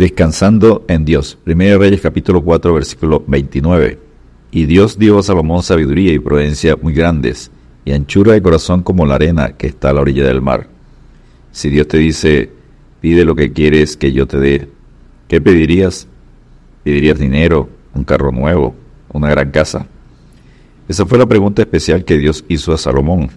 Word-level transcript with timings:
Descansando 0.00 0.86
en 0.88 1.04
Dios. 1.04 1.36
1 1.44 1.76
Reyes 1.76 2.00
capítulo 2.00 2.40
4 2.40 2.72
versículo 2.72 3.22
29. 3.26 3.98
Y 4.50 4.64
Dios 4.64 4.98
dio 4.98 5.18
a 5.18 5.22
Salomón 5.22 5.62
sabiduría 5.62 6.10
y 6.14 6.18
prudencia 6.18 6.74
muy 6.74 6.94
grandes, 6.94 7.50
y 7.84 7.92
anchura 7.92 8.32
de 8.32 8.40
corazón 8.40 8.82
como 8.82 9.04
la 9.04 9.16
arena 9.16 9.58
que 9.58 9.66
está 9.66 9.90
a 9.90 9.92
la 9.92 10.00
orilla 10.00 10.24
del 10.24 10.40
mar. 10.40 10.68
Si 11.52 11.68
Dios 11.68 11.86
te 11.86 11.98
dice, 11.98 12.50
pide 13.02 13.26
lo 13.26 13.34
que 13.34 13.52
quieres 13.52 13.98
que 13.98 14.10
yo 14.10 14.26
te 14.26 14.38
dé, 14.38 14.70
¿qué 15.28 15.38
pedirías? 15.42 16.08
¿Pedirías 16.82 17.18
dinero, 17.18 17.68
un 17.92 18.04
carro 18.04 18.32
nuevo, 18.32 18.74
una 19.12 19.28
gran 19.28 19.50
casa? 19.50 19.86
Esa 20.88 21.04
fue 21.04 21.18
la 21.18 21.26
pregunta 21.26 21.60
especial 21.60 22.06
que 22.06 22.16
Dios 22.16 22.42
hizo 22.48 22.72
a 22.72 22.78
Salomón. 22.78 23.28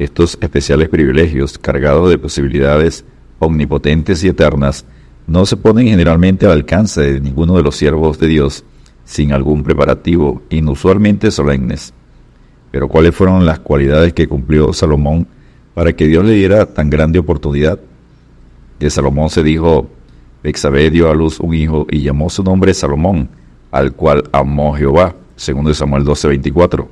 Estos 0.00 0.38
especiales 0.40 0.88
privilegios, 0.88 1.56
cargados 1.56 2.10
de 2.10 2.18
posibilidades 2.18 3.04
omnipotentes 3.38 4.24
y 4.24 4.28
eternas, 4.28 4.84
no 5.26 5.46
se 5.46 5.56
ponen 5.56 5.86
generalmente 5.86 6.46
al 6.46 6.52
alcance 6.52 7.00
de 7.00 7.20
ninguno 7.20 7.56
de 7.56 7.62
los 7.62 7.76
siervos 7.76 8.18
de 8.18 8.26
Dios 8.26 8.64
sin 9.04 9.32
algún 9.32 9.62
preparativo, 9.62 10.42
inusualmente 10.50 11.30
solemnes. 11.30 11.92
Pero 12.70 12.88
¿cuáles 12.88 13.14
fueron 13.14 13.46
las 13.46 13.60
cualidades 13.60 14.12
que 14.12 14.26
cumplió 14.26 14.72
Salomón 14.72 15.26
para 15.74 15.92
que 15.92 16.06
Dios 16.06 16.24
le 16.24 16.32
diera 16.32 16.66
tan 16.66 16.90
grande 16.90 17.18
oportunidad? 17.18 17.78
De 18.78 18.90
Salomón 18.90 19.30
se 19.30 19.42
dijo, 19.42 19.88
Bexabé 20.42 20.90
dio 20.90 21.10
a 21.10 21.14
luz 21.14 21.40
un 21.40 21.54
hijo 21.54 21.86
y 21.90 22.02
llamó 22.02 22.28
su 22.28 22.42
nombre 22.42 22.74
Salomón, 22.74 23.28
al 23.70 23.92
cual 23.92 24.24
amó 24.32 24.74
Jehová, 24.74 25.14
segundo 25.36 25.72
Samuel 25.72 26.04
12:24. 26.04 26.86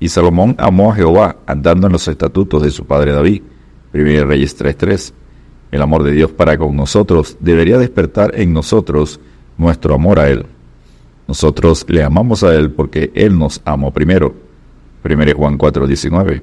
Y 0.00 0.08
Salomón 0.08 0.54
amó 0.58 0.92
a 0.92 0.96
Jehová 0.96 1.36
andando 1.46 1.86
en 1.86 1.94
los 1.94 2.08
estatutos 2.08 2.62
de 2.62 2.70
su 2.70 2.84
padre 2.84 3.12
David, 3.12 3.42
1 3.94 4.26
Reyes 4.26 4.56
3:3. 4.56 5.14
El 5.74 5.82
amor 5.82 6.04
de 6.04 6.12
Dios 6.12 6.30
para 6.30 6.56
con 6.56 6.76
nosotros 6.76 7.36
debería 7.40 7.78
despertar 7.78 8.38
en 8.38 8.52
nosotros 8.52 9.18
nuestro 9.58 9.96
amor 9.96 10.20
a 10.20 10.30
Él. 10.30 10.46
Nosotros 11.26 11.84
le 11.88 12.04
amamos 12.04 12.44
a 12.44 12.54
Él 12.54 12.70
porque 12.70 13.10
Él 13.16 13.36
nos 13.36 13.60
amó 13.64 13.90
primero. 13.92 14.36
1 15.02 15.34
Juan 15.34 15.58
4:19. 15.58 16.42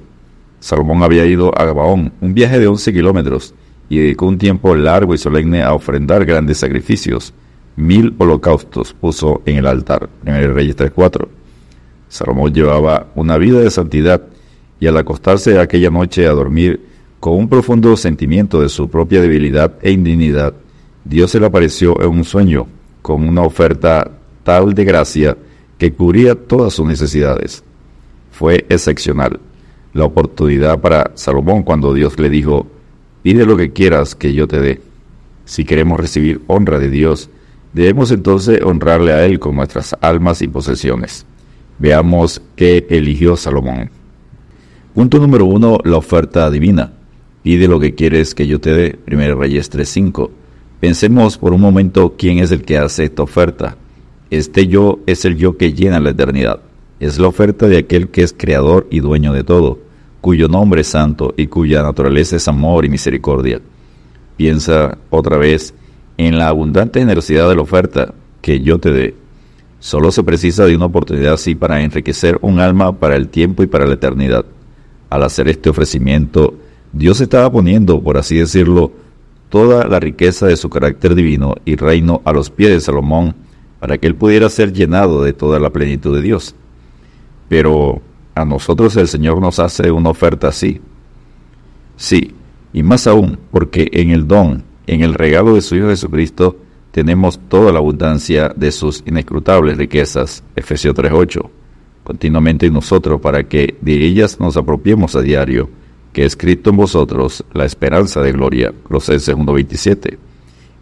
Salomón 0.60 1.02
había 1.02 1.24
ido 1.24 1.50
a 1.58 1.64
Gabaón, 1.64 2.12
un 2.20 2.34
viaje 2.34 2.58
de 2.58 2.66
11 2.66 2.92
kilómetros, 2.92 3.54
y 3.88 4.00
dedicó 4.00 4.26
un 4.26 4.36
tiempo 4.36 4.74
largo 4.74 5.14
y 5.14 5.18
solemne 5.18 5.62
a 5.62 5.72
ofrendar 5.72 6.26
grandes 6.26 6.58
sacrificios. 6.58 7.32
Mil 7.74 8.14
holocaustos 8.18 8.92
puso 8.92 9.40
en 9.46 9.56
el 9.56 9.66
altar. 9.66 10.10
1 10.26 10.52
Reyes 10.52 10.76
3:4. 10.76 11.26
Salomón 12.06 12.52
llevaba 12.52 13.06
una 13.14 13.38
vida 13.38 13.60
de 13.60 13.70
santidad 13.70 14.20
y 14.78 14.88
al 14.88 14.98
acostarse 14.98 15.58
aquella 15.58 15.88
noche 15.88 16.26
a 16.26 16.32
dormir 16.32 16.91
con 17.22 17.34
un 17.34 17.48
profundo 17.48 17.96
sentimiento 17.96 18.60
de 18.60 18.68
su 18.68 18.90
propia 18.90 19.20
debilidad 19.20 19.74
e 19.80 19.92
indignidad, 19.92 20.54
Dios 21.04 21.30
se 21.30 21.38
le 21.38 21.46
apareció 21.46 22.02
en 22.02 22.08
un 22.08 22.24
sueño 22.24 22.66
con 23.00 23.22
una 23.22 23.42
oferta 23.42 24.10
tal 24.42 24.74
de 24.74 24.84
gracia 24.84 25.38
que 25.78 25.92
cubría 25.92 26.34
todas 26.34 26.72
sus 26.72 26.84
necesidades. 26.84 27.62
Fue 28.32 28.66
excepcional 28.68 29.38
la 29.92 30.04
oportunidad 30.04 30.80
para 30.80 31.12
Salomón 31.14 31.62
cuando 31.62 31.94
Dios 31.94 32.18
le 32.18 32.28
dijo, 32.28 32.66
pide 33.22 33.46
lo 33.46 33.56
que 33.56 33.72
quieras 33.72 34.16
que 34.16 34.34
yo 34.34 34.48
te 34.48 34.58
dé. 34.58 34.80
Si 35.44 35.64
queremos 35.64 36.00
recibir 36.00 36.42
honra 36.48 36.80
de 36.80 36.90
Dios, 36.90 37.30
debemos 37.72 38.10
entonces 38.10 38.60
honrarle 38.64 39.12
a 39.12 39.24
Él 39.24 39.38
con 39.38 39.54
nuestras 39.54 39.94
almas 40.00 40.42
y 40.42 40.48
posesiones. 40.48 41.24
Veamos 41.78 42.42
qué 42.56 42.84
eligió 42.90 43.36
Salomón. 43.36 43.90
Punto 44.92 45.20
número 45.20 45.44
uno, 45.44 45.78
la 45.84 45.98
oferta 45.98 46.50
divina. 46.50 46.94
Pide 47.42 47.66
lo 47.66 47.80
que 47.80 47.94
quieres 47.94 48.34
que 48.34 48.46
yo 48.46 48.60
te 48.60 48.72
dé. 48.72 48.98
1 49.10 49.34
Reyes 49.34 49.70
3.5. 49.70 50.30
Pensemos 50.80 51.38
por 51.38 51.52
un 51.52 51.60
momento 51.60 52.14
quién 52.16 52.38
es 52.38 52.50
el 52.52 52.62
que 52.62 52.78
hace 52.78 53.04
esta 53.04 53.22
oferta. 53.22 53.76
Este 54.30 54.66
yo 54.66 55.00
es 55.06 55.24
el 55.24 55.36
yo 55.36 55.56
que 55.56 55.72
llena 55.72 56.00
la 56.00 56.10
eternidad. 56.10 56.60
Es 57.00 57.18
la 57.18 57.26
oferta 57.26 57.66
de 57.66 57.78
aquel 57.78 58.08
que 58.08 58.22
es 58.22 58.32
creador 58.32 58.86
y 58.90 59.00
dueño 59.00 59.32
de 59.32 59.42
todo, 59.42 59.80
cuyo 60.20 60.48
nombre 60.48 60.82
es 60.82 60.86
santo 60.86 61.34
y 61.36 61.48
cuya 61.48 61.82
naturaleza 61.82 62.36
es 62.36 62.46
amor 62.46 62.84
y 62.84 62.88
misericordia. 62.88 63.60
Piensa 64.36 64.98
otra 65.10 65.36
vez 65.36 65.74
en 66.16 66.38
la 66.38 66.48
abundante 66.48 67.00
generosidad 67.00 67.48
de 67.48 67.56
la 67.56 67.62
oferta 67.62 68.14
que 68.40 68.60
yo 68.60 68.78
te 68.78 68.92
dé. 68.92 69.14
Solo 69.80 70.12
se 70.12 70.22
precisa 70.22 70.64
de 70.64 70.76
una 70.76 70.86
oportunidad 70.86 71.34
así 71.34 71.56
para 71.56 71.82
enriquecer 71.82 72.38
un 72.40 72.60
alma 72.60 72.98
para 73.00 73.16
el 73.16 73.28
tiempo 73.28 73.64
y 73.64 73.66
para 73.66 73.84
la 73.84 73.94
eternidad. 73.94 74.44
Al 75.10 75.24
hacer 75.24 75.48
este 75.48 75.70
ofrecimiento, 75.70 76.54
Dios 76.92 77.20
estaba 77.20 77.50
poniendo, 77.50 78.02
por 78.02 78.18
así 78.18 78.36
decirlo, 78.36 78.92
toda 79.48 79.86
la 79.86 80.00
riqueza 80.00 80.46
de 80.46 80.56
su 80.56 80.70
carácter 80.70 81.14
divino 81.14 81.54
y 81.64 81.76
reino 81.76 82.22
a 82.24 82.32
los 82.32 82.50
pies 82.50 82.70
de 82.70 82.80
Salomón 82.80 83.34
para 83.80 83.98
que 83.98 84.06
él 84.06 84.14
pudiera 84.14 84.48
ser 84.48 84.72
llenado 84.72 85.22
de 85.22 85.32
toda 85.32 85.58
la 85.58 85.70
plenitud 85.70 86.14
de 86.14 86.22
Dios. 86.22 86.54
Pero 87.48 88.00
a 88.34 88.44
nosotros 88.44 88.96
el 88.96 89.08
Señor 89.08 89.40
nos 89.40 89.58
hace 89.58 89.90
una 89.90 90.10
oferta 90.10 90.48
así. 90.48 90.80
Sí, 91.96 92.34
y 92.72 92.82
más 92.82 93.06
aún, 93.06 93.38
porque 93.50 93.88
en 93.92 94.10
el 94.10 94.26
don, 94.26 94.64
en 94.86 95.02
el 95.02 95.14
regalo 95.14 95.54
de 95.54 95.62
su 95.62 95.76
Hijo 95.76 95.88
Jesucristo, 95.88 96.56
tenemos 96.90 97.40
toda 97.48 97.72
la 97.72 97.78
abundancia 97.78 98.52
de 98.54 98.70
sus 98.70 99.02
inescrutables 99.06 99.76
riquezas. 99.76 100.44
Efesios 100.56 100.94
3.8. 100.94 101.48
Continuamente 102.04 102.66
en 102.66 102.74
nosotros 102.74 103.20
para 103.20 103.44
que 103.44 103.76
de 103.80 103.94
ellas 103.94 104.38
nos 104.40 104.56
apropiemos 104.56 105.16
a 105.16 105.22
diario, 105.22 105.68
que 106.12 106.22
es 106.22 106.32
escrito 106.32 106.70
en 106.70 106.76
vosotros 106.76 107.44
la 107.52 107.64
esperanza 107.64 108.20
de 108.20 108.32
gloria. 108.32 108.72
Colosenses 108.82 109.34
1.27. 109.34 110.18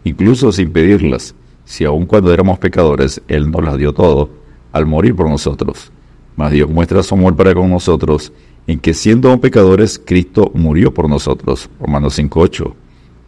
Incluso 0.03 0.51
sin 0.51 0.71
pedirlas, 0.71 1.35
si 1.63 1.85
aun 1.85 2.05
cuando 2.05 2.33
éramos 2.33 2.59
pecadores, 2.59 3.21
Él 3.27 3.49
nos 3.49 3.63
las 3.63 3.77
dio 3.77 3.93
todo, 3.93 4.29
al 4.71 4.85
morir 4.85 5.15
por 5.15 5.29
nosotros. 5.29 5.91
Mas 6.35 6.51
Dios 6.51 6.69
muestra 6.69 7.03
su 7.03 7.15
amor 7.15 7.35
para 7.35 7.53
con 7.53 7.69
nosotros, 7.69 8.33
en 8.67 8.79
que 8.79 8.93
siendo 8.93 9.29
aún 9.29 9.39
pecadores, 9.39 10.01
Cristo 10.03 10.51
murió 10.53 10.93
por 10.93 11.09
nosotros. 11.09 11.69
Romanos 11.79 12.17
5.8. 12.19 12.73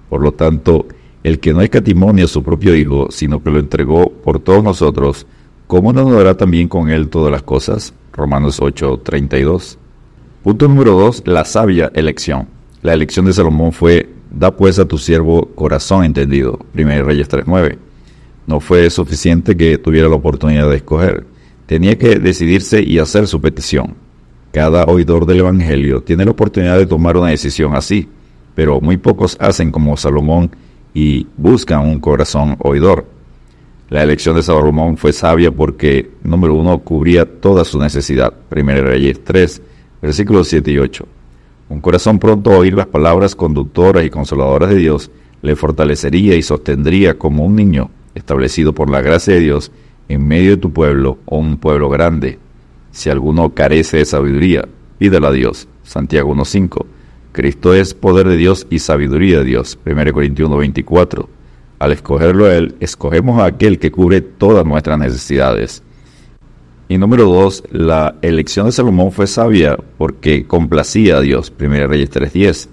Por 0.10 0.22
lo 0.22 0.32
tanto, 0.34 0.88
el 1.24 1.40
que 1.40 1.54
no 1.54 1.62
escatimó 1.62 2.12
ni 2.12 2.22
a 2.22 2.28
su 2.28 2.44
propio 2.44 2.76
Hijo, 2.76 3.08
sino 3.12 3.42
que 3.42 3.50
lo 3.50 3.60
entregó 3.60 4.12
por 4.12 4.40
todos 4.40 4.64
nosotros, 4.64 5.26
¿cómo 5.68 5.94
no 5.94 6.04
nos 6.04 6.14
dará 6.14 6.36
también 6.36 6.68
con 6.68 6.90
Él 6.90 7.10
todas 7.10 7.32
las 7.32 7.44
cosas? 7.44 7.94
Romanos 8.12 8.62
8.32. 8.62 9.78
Punto 10.44 10.68
número 10.68 10.92
2. 11.00 11.24
La 11.26 11.46
sabia 11.46 11.90
elección. 11.96 12.50
La 12.82 12.94
elección 12.94 13.26
de 13.26 13.32
Salomón 13.32 13.72
fue, 13.72 14.10
da 14.30 14.52
pues 14.52 14.78
a 14.78 14.86
tu 14.86 14.98
siervo 14.98 15.46
corazón 15.56 16.04
entendido. 16.04 16.60
1 16.76 17.04
Reyes 17.04 17.30
3.9. 17.30 17.78
No 18.46 18.60
fue 18.60 18.90
suficiente 18.90 19.56
que 19.56 19.78
tuviera 19.78 20.10
la 20.10 20.16
oportunidad 20.16 20.70
de 20.70 20.76
escoger. 20.76 21.26
Tenía 21.66 21.98
que 21.98 22.20
decidirse 22.20 22.84
y 22.84 23.00
hacer 23.00 23.28
su 23.28 23.40
petición. 23.40 23.96
Cada 24.52 24.84
oidor 24.84 25.26
del 25.26 25.40
Evangelio 25.40 26.04
tiene 26.04 26.26
la 26.26 26.32
oportunidad 26.32 26.78
de 26.78 26.88
tomar 26.88 27.16
una 27.16 27.30
decisión 27.30 27.74
así, 27.74 28.10
pero 28.54 28.82
muy 28.82 28.98
pocos 28.98 29.38
hacen 29.40 29.72
como 29.72 29.96
Salomón 29.96 30.52
y 30.94 31.26
buscan 31.38 31.88
un 31.88 32.02
corazón 32.02 32.58
oidor. 32.60 33.06
La 33.90 34.04
elección 34.04 34.36
de 34.36 34.44
Salomón 34.44 34.98
fue 34.98 35.14
sabia 35.14 35.52
porque, 35.52 36.12
número 36.22 36.54
uno, 36.56 36.80
cubría 36.80 37.24
toda 37.24 37.64
su 37.64 37.80
necesidad. 37.80 38.34
1 38.54 38.82
Reyes 38.82 39.24
3, 39.24 39.62
versículos 40.04 40.50
7 40.50 40.70
y 40.70 40.78
8. 40.80 41.08
Un 41.70 41.80
corazón 41.80 42.20
pronto 42.20 42.52
a 42.52 42.58
oír 42.58 42.74
las 42.74 42.88
palabras 42.88 43.36
conductoras 43.36 44.04
y 44.04 44.10
consoladoras 44.10 44.70
de 44.70 44.76
Dios 44.76 45.10
le 45.42 45.56
fortalecería 45.56 46.36
y 46.36 46.42
sostendría 46.42 47.18
como 47.18 47.46
un 47.46 47.56
niño 47.56 47.90
establecido 48.14 48.74
por 48.74 48.90
la 48.90 49.02
gracia 49.02 49.34
de 49.34 49.40
Dios 49.40 49.72
en 50.10 50.28
medio 50.28 50.52
de 50.52 50.58
tu 50.58 50.74
pueblo 50.74 51.20
o 51.24 51.38
un 51.38 51.56
pueblo 51.56 51.90
grande. 51.90 52.38
Si 52.92 53.10
alguno 53.10 53.54
carece 53.54 53.98
de 53.98 54.06
sabiduría, 54.06 54.68
pídela 54.98 55.30
a 55.30 55.32
Dios. 55.32 55.70
Santiago 55.84 56.36
1.5. 56.36 56.86
Cristo 57.32 57.74
es 57.74 57.94
poder 57.94 58.28
de 58.28 58.36
Dios 58.36 58.68
y 58.70 58.80
sabiduría 58.80 59.40
de 59.40 59.46
Dios. 59.46 59.80
1 59.86 60.12
Corintios 60.12 60.50
1.24. 60.50 61.28
Al 61.80 61.92
escogerlo 61.94 62.46
a 62.46 62.56
Él, 62.56 62.76
escogemos 62.82 63.40
a 63.40 63.46
aquel 63.46 63.80
que 63.80 63.90
cubre 63.90 64.20
todas 64.20 64.66
nuestras 64.66 65.00
necesidades. 65.00 65.82
Y 66.94 67.00
número 67.00 67.26
2, 67.26 67.64
la 67.72 68.18
elección 68.22 68.68
de 68.68 68.72
Salomón 68.72 69.12
fue 69.12 69.26
sabia 69.26 69.76
porque 69.98 70.46
complacía 70.46 71.18
a 71.18 71.22
Dios. 71.22 71.52
1 71.60 71.88
Reyes 71.88 72.12
3.10. 72.12 72.70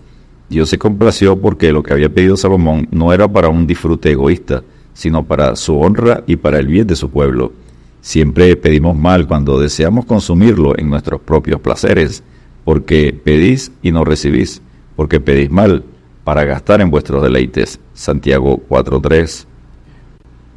Dios 0.51 0.69
se 0.69 0.77
complació 0.77 1.41
porque 1.41 1.73
lo 1.73 1.83
que 1.83 1.95
había 1.95 2.13
pedido 2.13 2.37
Salomón 2.37 2.87
no 2.91 3.15
era 3.15 3.27
para 3.29 3.49
un 3.49 3.67
disfrute 3.67 4.11
egoísta, 4.11 4.63
sino 4.93 5.25
para 5.25 5.57
su 5.57 5.81
honra 5.81 6.23
y 6.27 6.37
para 6.37 6.59
el 6.59 6.67
bien 6.67 6.87
de 6.87 6.97
su 6.97 7.09
pueblo. 7.09 7.55
Siempre 8.03 8.55
pedimos 8.57 8.95
mal 8.95 9.27
cuando 9.27 9.59
deseamos 9.59 10.05
consumirlo 10.05 10.79
en 10.79 10.91
nuestros 10.91 11.23
propios 11.23 11.59
placeres, 11.63 12.23
porque 12.67 13.19
pedís 13.25 13.73
y 13.81 13.91
no 13.91 14.05
recibís, 14.05 14.61
porque 14.97 15.19
pedís 15.19 15.51
mal 15.51 15.83
para 16.25 16.45
gastar 16.45 16.83
en 16.83 16.91
vuestros 16.91 17.23
deleites. 17.23 17.81
Santiago 17.95 18.61
4.3. 18.69 19.47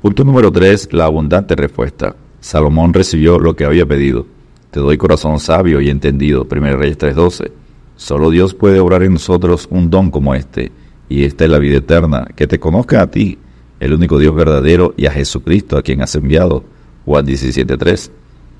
Punto 0.02 0.26
número 0.26 0.52
3. 0.52 0.90
La 0.92 1.06
abundante 1.06 1.56
respuesta. 1.56 2.14
Salomón 2.44 2.94
recibió 2.94 3.40
lo 3.40 3.56
que 3.56 3.64
había 3.64 3.86
pedido. 3.86 4.28
Te 4.70 4.82
doy 4.82 4.98
corazón 4.98 5.40
sabio 5.40 5.80
y 5.80 5.90
entendido. 5.90 6.46
1 6.52 6.76
Reyes 6.76 6.98
3.12. 6.98 7.50
Solo 7.96 8.32
Dios 8.32 8.54
puede 8.54 8.82
obrar 8.82 9.02
en 9.04 9.14
nosotros 9.14 9.66
un 9.72 9.90
don 9.90 10.12
como 10.12 10.36
este, 10.36 10.74
y 11.08 11.24
esta 11.24 11.46
es 11.46 11.50
la 11.50 11.58
vida 11.58 11.78
eterna, 11.78 12.28
que 12.36 12.46
te 12.46 12.60
conozca 12.60 13.02
a 13.02 13.10
ti, 13.10 13.38
el 13.80 13.94
único 13.94 14.20
Dios 14.20 14.36
verdadero 14.36 14.94
y 14.98 15.06
a 15.06 15.12
Jesucristo 15.12 15.78
a 15.78 15.84
quien 15.84 16.02
has 16.02 16.16
enviado. 16.16 16.66
Juan 17.06 17.26
17.3. 17.26 18.12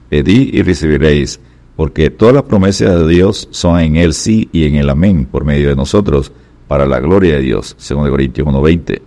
Pedid 0.08 0.54
y 0.54 0.62
recibiréis, 0.62 1.42
porque 1.76 2.10
todas 2.10 2.36
las 2.36 2.44
promesas 2.44 2.98
de 2.98 3.08
Dios 3.10 3.50
son 3.52 3.82
en 3.82 3.98
Él 3.98 4.14
sí 4.14 4.48
y 4.54 4.64
en 4.64 4.76
el 4.76 4.90
amén 4.90 5.26
por 5.26 5.44
medio 5.44 5.68
de 5.68 5.76
nosotros, 5.76 6.32
para 6.70 6.86
la 6.86 7.02
gloria 7.02 7.36
de 7.36 7.42
Dios. 7.42 7.76
2 7.78 8.10
Corintios 8.10 8.48
1.20. 8.48 9.02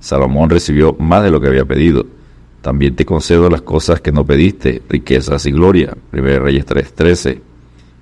Salomón 0.00 0.50
recibió 0.50 0.96
más 0.98 1.22
de 1.22 1.30
lo 1.30 1.40
que 1.40 1.46
había 1.46 1.64
pedido. 1.64 2.17
También 2.62 2.96
te 2.96 3.04
concedo 3.04 3.48
las 3.48 3.62
cosas 3.62 4.00
que 4.00 4.12
no 4.12 4.24
pediste, 4.26 4.82
riquezas 4.88 5.46
y 5.46 5.52
gloria. 5.52 5.96
1 6.12 6.38
Reyes 6.40 6.66
3.13. 6.66 7.40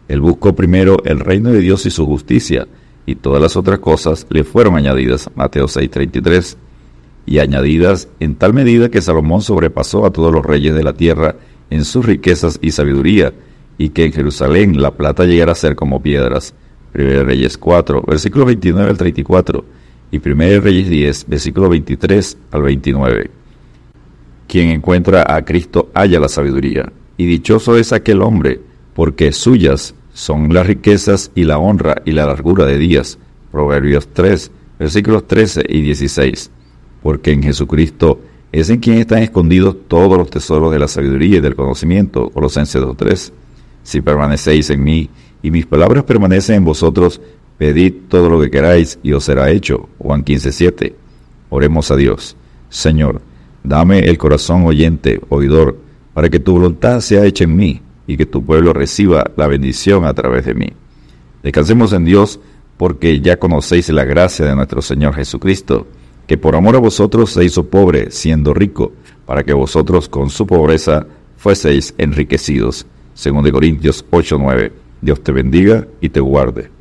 Él 0.09 0.21
buscó 0.21 0.55
primero 0.55 1.03
el 1.05 1.21
reino 1.21 1.51
de 1.53 1.61
Dios 1.61 1.85
y 1.87 1.91
su 1.91 2.07
justicia, 2.07 2.67
y 3.07 3.17
todas 3.17 3.43
las 3.43 3.57
otras 3.57 3.79
cosas 3.81 4.27
le 4.31 4.45
fueron 4.45 4.77
añadidas. 4.77 5.31
Mateo 5.35 5.67
6:33. 5.67 6.57
Y 7.27 7.41
añadidas 7.41 8.09
en 8.21 8.37
tal 8.37 8.55
medida 8.55 8.89
que 8.89 9.03
Salomón 9.03 9.43
sobrepasó 9.43 10.07
a 10.07 10.13
todos 10.13 10.33
los 10.33 10.47
reyes 10.47 10.75
de 10.75 10.85
la 10.85 10.93
tierra 10.93 11.37
en 11.71 11.85
sus 11.85 12.07
riquezas 12.07 12.59
y 12.63 12.71
sabiduría, 12.71 13.33
y 13.79 13.91
que 13.91 14.05
en 14.05 14.13
Jerusalén 14.13 14.81
la 14.81 14.93
plata 14.93 15.25
llegara 15.25 15.53
a 15.53 15.57
ser 15.57 15.75
como 15.75 16.01
piedras. 16.01 16.55
1 16.95 17.25
Reyes 17.25 17.59
4, 17.59 18.03
versículo 18.07 18.47
29 18.47 18.91
al 18.91 18.97
34, 18.97 19.65
y 20.13 20.17
1 20.19 20.61
Reyes 20.61 20.89
10, 20.89 21.27
versículo 21.29 21.69
23 21.69 22.39
al 22.53 22.63
29. 22.63 23.31
Quien 24.49 24.69
encuentra 24.69 25.25
a 25.27 25.45
Cristo 25.45 25.91
halla 25.95 26.21
la 26.21 26.29
sabiduría, 26.29 26.93
y 27.17 27.27
dichoso 27.27 27.77
es 27.77 27.93
aquel 27.93 28.23
hombre, 28.23 28.61
porque 28.95 29.33
suyas 29.33 29.95
son 30.17 30.55
las 30.55 30.67
riquezas 30.67 31.31
y 31.35 31.45
la 31.45 31.59
honra 31.59 32.01
y 32.07 32.13
la 32.13 32.25
largura 32.25 32.65
de 32.65 32.79
días. 32.79 33.19
Proverbios 33.53 34.09
3, 34.15 34.51
versículos 34.79 35.27
13 35.27 35.65
y 35.69 35.83
16. 35.83 36.51
Porque 37.03 37.33
en 37.33 37.43
Jesucristo 37.43 38.21
es 38.51 38.71
en 38.71 38.79
quien 38.79 38.97
están 38.97 39.23
escondidos 39.23 39.77
todos 39.89 40.17
los 40.17 40.31
tesoros 40.31 40.73
de 40.73 40.79
la 40.79 40.89
sabiduría 40.89 41.37
y 41.37 41.41
del 41.41 41.55
conocimiento. 41.55 42.31
Colosenses 42.31 42.81
2.3. 42.81 43.33
Si 43.83 44.01
permanecéis 44.01 44.71
en 44.71 44.83
mí 44.83 45.11
y 45.43 45.51
mis 45.51 45.67
palabras 45.67 46.05
permanecen 46.05 46.57
en 46.57 46.65
vosotros, 46.65 47.21
pedid 47.59 47.93
todo 48.09 48.31
lo 48.31 48.41
que 48.41 48.51
queráis 48.51 48.99
y 49.03 49.13
os 49.13 49.25
será 49.25 49.51
hecho. 49.51 49.91
Juan 49.99 50.25
15.7. 50.25 50.95
Oremos 51.51 51.91
a 51.91 51.97
Dios. 51.97 52.37
Señor, 52.71 53.21
dame 53.67 54.01
el 54.01 54.17
corazón 54.17 54.65
oyente, 54.65 55.21
oidor, 55.29 55.77
para 56.15 56.29
que 56.29 56.39
tu 56.39 56.53
voluntad 56.53 57.01
sea 57.01 57.25
hecha 57.25 57.45
en 57.45 57.57
mí 57.57 57.83
y 58.07 58.17
que 58.17 58.27
tu 58.27 58.45
pueblo 58.45 58.73
reciba 58.73 59.31
la 59.37 59.47
bendición 59.47 60.05
a 60.05 60.15
través 60.15 60.47
de 60.47 60.55
mí. 60.55 60.69
Descansemos 61.43 61.93
en 61.93 62.05
Dios 62.05 62.41
porque 62.77 63.21
ya 63.21 63.39
conocéis 63.39 63.89
la 63.91 64.05
gracia 64.05 64.47
de 64.47 64.55
nuestro 64.55 64.83
Señor 64.83 65.15
Jesucristo, 65.15 65.87
que 66.27 66.39
por 66.39 66.57
amor 66.57 66.77
a 66.77 66.81
vosotros 66.81 67.31
se 67.31 67.45
hizo 67.45 67.67
pobre, 67.67 68.11
siendo 68.11 68.55
rico, 68.55 68.93
para 69.25 69.45
que 69.45 69.53
vosotros 69.53 70.09
con 70.09 70.31
su 70.31 70.47
pobreza 70.47 71.07
fueseis 71.37 71.95
enriquecidos. 71.99 72.87
Según 73.15 73.45
de 73.45 73.53
Corintios 73.53 74.05
8:9. 74.11 74.73
Dios 75.01 75.23
te 75.23 75.33
bendiga 75.33 75.87
y 76.01 76.09
te 76.09 76.21
guarde. 76.21 76.76